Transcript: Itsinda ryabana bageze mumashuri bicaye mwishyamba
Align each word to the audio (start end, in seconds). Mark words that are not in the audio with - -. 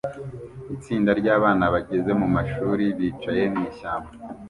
Itsinda 0.75 1.11
ryabana 1.19 1.65
bageze 1.73 2.11
mumashuri 2.19 2.85
bicaye 2.97 3.43
mwishyamba 3.53 4.09